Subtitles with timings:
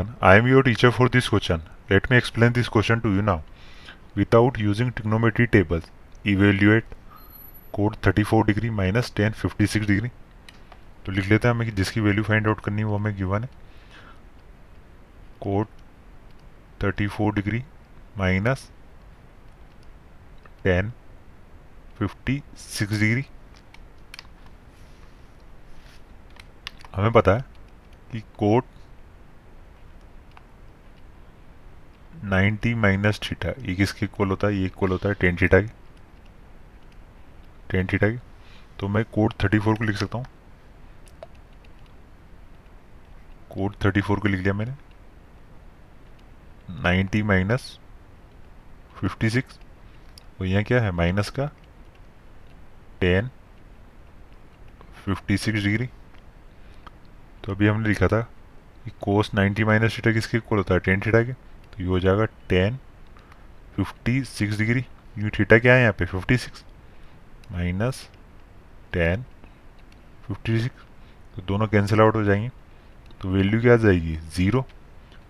[0.00, 1.56] Everyone I am your teacher for this question
[1.90, 3.40] let me explain this question to you now
[4.16, 5.82] without using trigonometry table
[6.26, 6.84] evaluate
[7.72, 10.08] cot 34 degree minus tan fifty six degree
[11.06, 13.42] तो लिख लेते हैं हमें कि जिसकी value find out करनी है, वो हमें गिवन
[13.42, 13.48] है।
[15.40, 15.66] Cot
[16.84, 17.64] 34 degree
[18.18, 18.70] minus
[20.64, 20.92] tan
[21.98, 23.24] fifty six degree
[26.96, 27.44] हमें पता है
[28.12, 28.64] कि कोट
[32.24, 34.54] 90 माइनस थीटा, ये किसके इक्वल होता है?
[34.54, 35.68] ये इक्वल होता है टेन थीटा की।
[37.70, 38.18] टेन थीटा की।
[38.78, 40.26] तो मैं कोड 34 को लिख सकता हूँ।
[43.50, 44.72] कोड 34 को लिख लिया मैंने।
[46.82, 47.78] 90 माइनस
[49.00, 49.58] फिफ्टी सिक्स
[50.40, 50.90] और यहाँ क्या है?
[50.90, 51.50] माइनस का
[53.00, 53.30] टेन
[55.04, 55.86] फिफ्टी सिक्स डिग्री।
[57.44, 58.20] तो अभी हमने लिखा था
[58.84, 60.80] कि कोस 90 माइनस थीटा किसके इक्वल होता है?
[60.80, 61.49] टेन थीटा के।
[61.80, 62.78] ये हो जाएगा tan,
[63.76, 64.84] fifty six degree.
[65.18, 66.04] You theta क्या है यहाँ पे?
[66.06, 66.64] Fifty six
[67.52, 68.08] minus
[68.92, 69.24] tan,
[70.26, 70.84] fifty six.
[71.36, 72.50] तो दोनों कैंसिल आउट हो जाएँगे।
[73.20, 74.16] तो वैल्यू क्या जाएगी?
[74.36, 74.64] ज़ीरो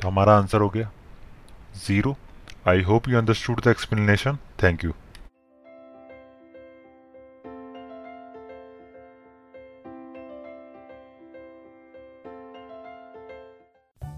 [0.00, 0.90] तो हमारा आंसर हो गया
[1.86, 2.16] zero
[2.68, 4.92] I hope you understood the explanation thank you